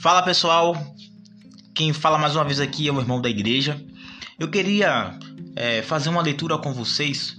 [0.00, 0.76] Fala pessoal,
[1.74, 3.84] quem fala mais uma vez aqui é o irmão da igreja.
[4.38, 5.18] Eu queria
[5.56, 7.36] é, fazer uma leitura com vocês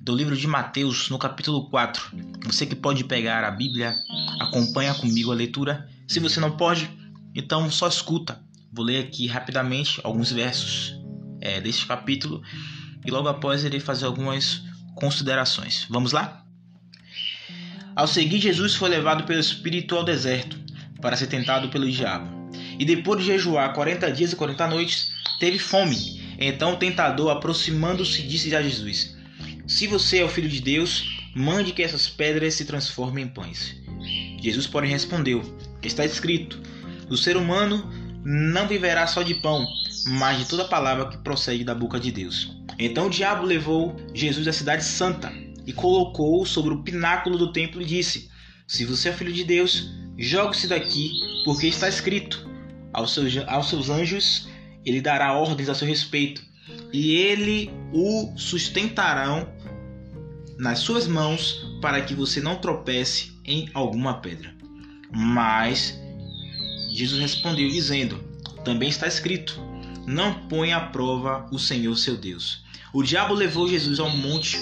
[0.00, 2.02] do livro de Mateus, no capítulo 4.
[2.46, 3.94] Você que pode pegar a Bíblia,
[4.40, 5.86] acompanha comigo a leitura.
[6.08, 6.90] Se você não pode,
[7.34, 8.40] então só escuta.
[8.72, 10.98] Vou ler aqui rapidamente alguns versos
[11.42, 12.42] é, deste capítulo
[13.04, 14.62] e logo após irei fazer algumas
[14.94, 15.86] considerações.
[15.90, 16.42] Vamos lá?
[17.94, 20.64] Ao seguir, Jesus foi levado pelo Espírito ao deserto
[21.06, 22.50] para ser tentado pelo diabo.
[22.76, 26.34] E depois de jejuar 40 dias e 40 noites, teve fome.
[26.36, 29.14] Então o tentador, aproximando-se, disse a Jesus:
[29.68, 33.76] Se você é o filho de Deus, mande que essas pedras se transformem em pães.
[34.42, 35.44] Jesus, porém, respondeu:
[35.80, 36.60] Está escrito:
[37.08, 37.88] O ser humano
[38.24, 39.64] não viverá só de pão,
[40.08, 42.50] mas de toda palavra que procede da boca de Deus.
[42.80, 45.32] Então o diabo levou Jesus à cidade santa
[45.64, 48.28] e colocou-o sobre o pináculo do templo e disse:
[48.66, 49.88] Se você é filho de Deus,
[50.18, 51.12] jogue-se daqui,
[51.44, 52.48] porque está escrito:
[52.92, 54.48] aos seus, aos seus anjos
[54.84, 56.42] ele dará ordens a seu respeito,
[56.92, 59.48] e ele o sustentarão
[60.58, 64.54] nas suas mãos para que você não tropece em alguma pedra.
[65.10, 65.98] Mas
[66.90, 68.18] Jesus respondeu dizendo:
[68.64, 69.60] Também está escrito:
[70.06, 72.64] Não ponha à prova o Senhor seu Deus.
[72.92, 74.56] O diabo levou Jesus a um monte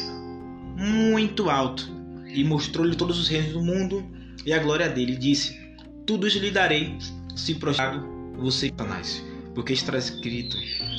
[0.76, 1.88] muito alto
[2.26, 4.04] e mostrou-lhe todos os reinos do mundo
[4.44, 5.12] e a glória dele.
[5.12, 5.58] E disse:
[6.06, 6.96] Tudo lhe darei
[7.34, 8.00] se prostrar
[8.36, 9.22] você, Satanás.
[9.54, 10.56] Porque está escrito: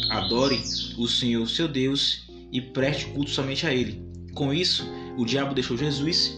[0.10, 0.62] Adore
[0.98, 4.04] o Senhor seu Deus e preste culto somente a ele.
[4.34, 4.86] Com isso,
[5.18, 6.38] o diabo deixou Jesus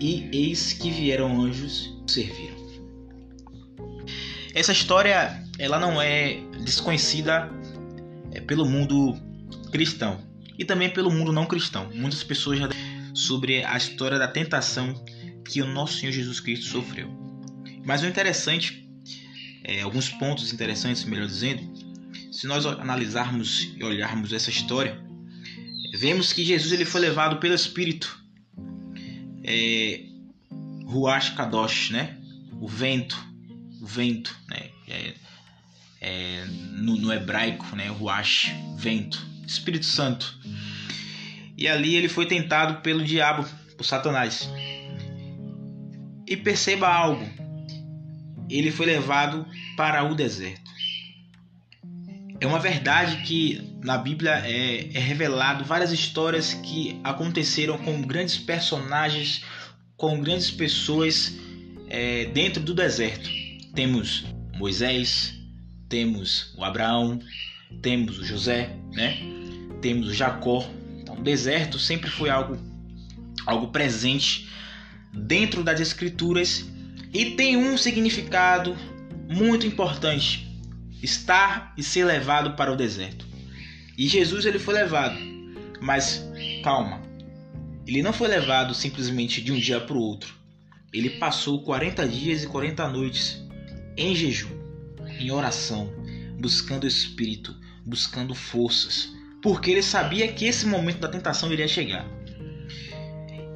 [0.00, 2.58] e eis que vieram anjos serviram.
[4.54, 7.50] Essa história ela não é desconhecida
[8.32, 9.16] é, pelo mundo
[9.70, 10.18] cristão
[10.58, 11.88] e também pelo mundo não cristão.
[11.94, 12.68] Muitas pessoas já
[13.14, 14.94] sobre a história da tentação
[15.44, 17.08] que o nosso Senhor Jesus Cristo sofreu.
[17.84, 18.88] Mas o interessante,
[19.64, 21.62] é, alguns pontos interessantes, melhor dizendo,
[22.32, 24.98] se nós analisarmos e olharmos essa história,
[25.98, 28.18] vemos que Jesus ele foi levado pelo Espírito,
[29.44, 30.04] é,
[30.84, 32.16] Ruach Kadosh, né?
[32.60, 33.18] O vento,
[33.80, 34.70] o vento, né?
[34.88, 35.14] É,
[36.00, 37.88] é, no, no, hebraico, né?
[37.88, 40.38] Ruach, vento, Espírito Santo.
[41.56, 44.48] E ali ele foi tentado pelo diabo, por Satanás.
[46.30, 47.28] E perceba algo:
[48.48, 49.44] ele foi levado
[49.76, 50.70] para o deserto.
[52.40, 58.38] É uma verdade que na Bíblia é, é revelado várias histórias que aconteceram com grandes
[58.38, 59.44] personagens,
[59.96, 61.36] com grandes pessoas
[61.88, 63.28] é, dentro do deserto.
[63.74, 64.24] Temos
[64.56, 65.34] Moisés,
[65.88, 67.20] temos o Abraão,
[67.82, 69.18] temos o José, né?
[69.82, 70.64] Temos o Jacó.
[71.00, 72.56] Então, o deserto sempre foi algo
[73.46, 74.48] algo presente
[75.12, 76.64] dentro das escrituras
[77.12, 78.76] e tem um significado
[79.28, 80.48] muito importante
[81.02, 83.26] estar e ser levado para o deserto.
[83.96, 85.18] E Jesus ele foi levado,
[85.80, 86.24] mas
[86.62, 87.00] calma,
[87.86, 90.34] ele não foi levado simplesmente de um dia para o outro.
[90.92, 93.42] Ele passou 40 dias e 40 noites
[93.96, 94.50] em jejum,
[95.18, 95.92] em oração,
[96.38, 97.54] buscando o Espírito,
[97.84, 99.12] buscando forças,
[99.42, 102.06] porque ele sabia que esse momento da tentação iria chegar.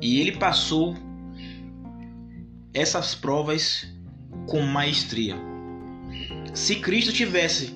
[0.01, 0.97] E ele passou
[2.75, 3.87] essas provas
[4.47, 5.37] com maestria
[6.55, 7.75] se Cristo tivesse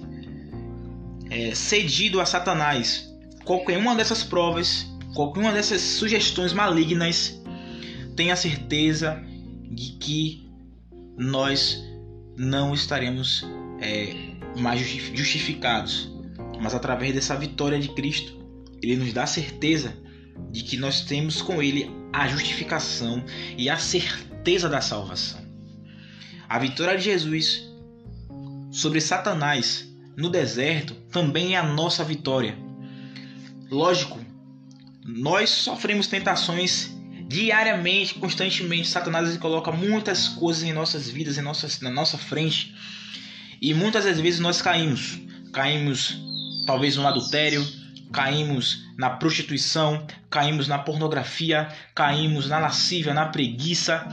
[1.29, 3.13] é, cedido a Satanás
[3.45, 7.43] qualquer uma dessas provas, qualquer uma dessas sugestões malignas,
[8.15, 9.23] tenha certeza
[9.71, 10.49] de que
[11.17, 11.83] nós
[12.37, 13.45] não estaremos
[13.81, 14.15] é,
[14.57, 16.13] mais justificados.
[16.61, 18.39] Mas através dessa vitória de Cristo,
[18.83, 19.97] Ele nos dá certeza
[20.51, 23.25] de que nós temos com Ele a justificação
[23.57, 25.41] e a certeza da salvação.
[26.49, 27.69] A vitória de Jesus
[28.71, 29.87] sobre Satanás
[30.17, 32.57] no deserto também é a nossa vitória.
[33.71, 34.19] Lógico,
[35.05, 36.91] nós sofremos tentações
[37.29, 38.89] diariamente, constantemente.
[38.89, 42.75] Satanás coloca muitas coisas em nossas vidas, em nossas, na nossa frente.
[43.61, 45.19] E muitas das vezes nós caímos.
[45.53, 46.19] Caímos
[46.67, 47.67] talvez no adultério,
[48.13, 54.09] caímos na prostituição, caímos na pornografia, caímos na lascívia, na preguiça.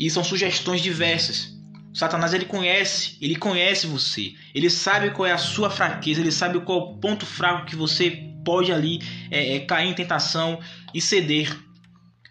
[0.00, 1.54] E são sugestões diversas.
[1.92, 6.58] Satanás ele conhece, ele conhece você, ele sabe qual é a sua fraqueza, ele sabe
[6.60, 8.10] qual é o ponto fraco que você
[8.42, 9.00] pode ali
[9.30, 10.58] é, é, cair em tentação
[10.94, 11.54] e ceder.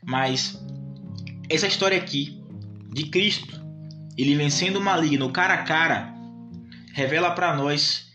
[0.03, 0.59] Mas
[1.47, 2.41] essa história aqui
[2.91, 3.61] de Cristo,
[4.17, 6.11] ele vencendo o maligno cara a cara,
[6.93, 8.09] revela para nós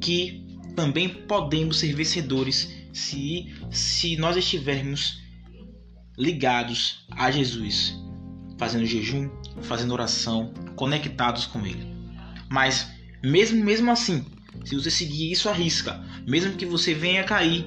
[0.00, 5.20] que também podemos ser vencedores se, se nós estivermos
[6.16, 8.07] ligados a Jesus
[8.58, 9.30] fazendo jejum,
[9.62, 11.86] fazendo oração, conectados com Ele.
[12.50, 12.90] Mas
[13.22, 14.26] mesmo mesmo assim,
[14.64, 17.64] se você seguir isso à risca, mesmo que você venha cair,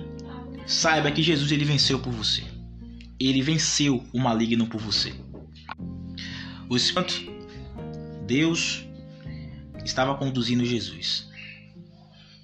[0.65, 2.43] saiba que Jesus ele venceu por você.
[3.19, 5.13] Ele venceu o maligno por você.
[6.69, 7.31] O Espírito
[8.25, 8.85] Deus
[9.83, 11.29] estava conduzindo Jesus.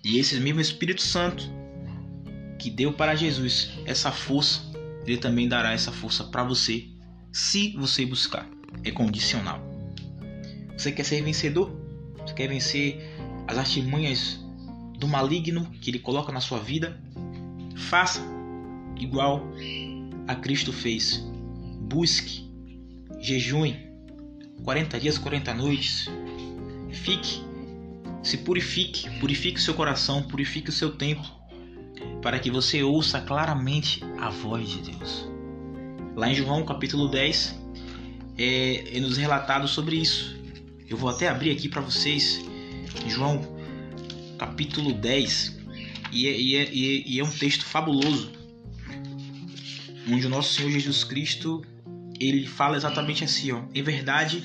[0.03, 1.49] E esse mesmo Espírito Santo
[2.59, 4.61] que deu para Jesus essa força,
[5.05, 6.87] ele também dará essa força para você
[7.37, 8.49] se você buscar.
[8.83, 9.61] É condicional.
[10.75, 11.71] Você quer ser vencedor?
[12.25, 12.99] Você quer vencer
[13.47, 14.39] as artimanhas
[14.97, 16.99] do maligno que ele coloca na sua vida?
[17.75, 18.21] Faça
[18.99, 19.47] igual
[20.27, 21.23] a Cristo fez.
[21.79, 22.49] Busque,
[23.19, 23.77] jejue
[24.63, 26.09] 40 dias, 40 noites.
[26.91, 27.43] Fique,
[28.23, 31.23] se purifique, purifique seu coração, purifique o seu tempo,
[32.19, 35.36] para que você ouça claramente a voz de Deus.
[36.17, 37.55] Lá em João capítulo 10
[38.39, 40.35] é, é nos relatado sobre isso.
[40.89, 42.43] Eu vou até abrir aqui para vocês
[43.07, 43.39] João
[44.39, 45.59] capítulo 10
[46.11, 48.31] e é, e, é, e é um texto fabuloso
[50.11, 51.63] onde o nosso Senhor Jesus Cristo
[52.19, 53.65] ele fala exatamente assim, ó.
[53.75, 54.43] Em verdade,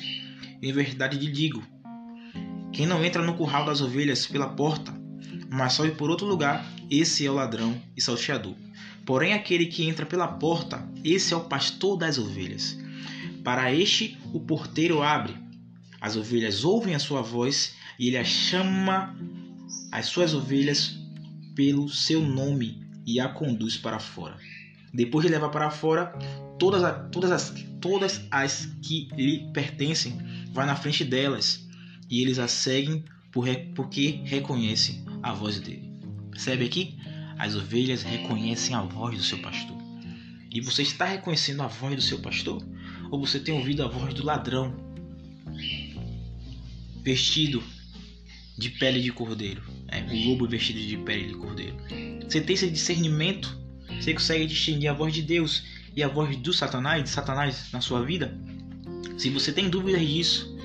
[0.61, 1.67] em verdade lhe digo,
[2.71, 4.93] quem não entra no curral das ovelhas pela porta,
[5.51, 8.55] mas sobe por outro lugar, esse é o ladrão e salteador.
[9.05, 12.79] Porém, aquele que entra pela porta, esse é o pastor das ovelhas.
[13.43, 15.35] Para este, o porteiro abre.
[16.01, 19.17] As ovelhas ouvem a sua voz e ele chama
[19.91, 20.97] as suas ovelhas
[21.55, 24.37] pelo seu nome e a conduz para fora.
[24.93, 26.13] Depois de levar para fora,
[26.59, 30.19] todas, as, todas, as, todas as que lhe pertencem,
[30.53, 31.67] vai na frente delas
[32.11, 35.91] e eles a seguem por, porque reconhecem a voz dele.
[36.31, 36.97] Percebe aqui?
[37.39, 39.77] As ovelhas reconhecem a voz do seu pastor.
[40.51, 42.63] E você está reconhecendo a voz do seu pastor?
[43.11, 44.75] Ou você tem ouvido a voz do ladrão
[47.03, 47.63] vestido
[48.57, 49.63] de pele de cordeiro?
[49.89, 51.77] É, o lobo vestido de pele de cordeiro.
[52.29, 53.63] Você tem esse discernimento
[54.01, 55.63] você consegue distinguir a voz de Deus
[55.95, 58.37] e a voz do Satanás, de Satanás na sua vida?
[59.17, 60.57] Se você tem dúvidas disso,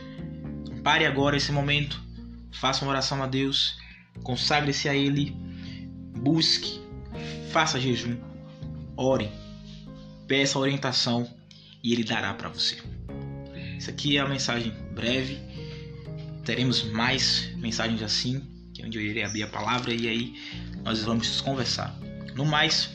[0.84, 2.02] pare agora esse momento,
[2.52, 3.78] faça uma oração a Deus,
[4.24, 5.36] consagre-se a Ele,
[6.18, 6.80] busque,
[7.52, 8.18] faça jejum,
[8.96, 9.30] ore,
[10.28, 11.30] peça orientação
[11.84, 12.78] e Ele dará para você.
[13.78, 15.38] Isso aqui é a mensagem breve.
[16.44, 18.42] Teremos mais mensagens assim,
[18.74, 20.36] que é onde eu irei abrir a palavra e aí
[20.84, 21.98] nós vamos conversar.
[22.36, 22.90] No mais,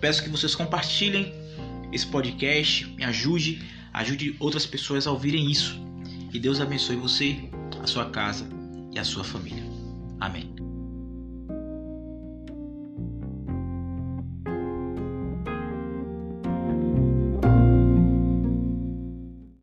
[0.00, 1.32] Peço que vocês compartilhem
[1.92, 3.62] esse podcast, me ajude,
[3.92, 5.80] ajude outras pessoas a ouvirem isso.
[6.32, 7.36] E Deus abençoe você,
[7.82, 8.46] a sua casa
[8.92, 9.64] e a sua família.
[10.20, 10.65] Amém.